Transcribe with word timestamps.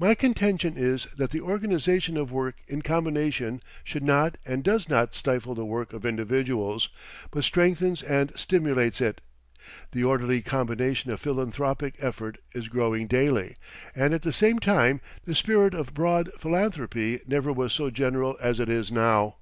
My 0.00 0.16
contention 0.16 0.76
is 0.76 1.06
that 1.16 1.30
the 1.30 1.40
organization 1.42 2.16
of 2.16 2.32
work 2.32 2.56
in 2.66 2.82
combination 2.82 3.62
should 3.84 4.02
not 4.02 4.34
and 4.44 4.64
does 4.64 4.88
not 4.88 5.14
stifle 5.14 5.54
the 5.54 5.64
work 5.64 5.92
of 5.92 6.04
individuals, 6.04 6.88
but 7.30 7.44
strengthens 7.44 8.02
and 8.02 8.32
stimulates 8.34 9.00
it. 9.00 9.20
The 9.92 10.02
orderly 10.02 10.42
combination 10.42 11.12
of 11.12 11.20
philanthropic 11.20 11.94
effort 12.00 12.38
is 12.52 12.66
growing 12.66 13.06
daily, 13.06 13.54
and 13.94 14.12
at 14.12 14.22
the 14.22 14.32
same 14.32 14.58
time 14.58 15.00
the 15.24 15.36
spirit 15.36 15.72
of 15.72 15.94
broad 15.94 16.32
philanthropy 16.32 17.20
never 17.28 17.52
was 17.52 17.72
so 17.72 17.90
general 17.90 18.36
as 18.40 18.58
it 18.58 18.68
is 18.68 18.90
now. 18.90 19.36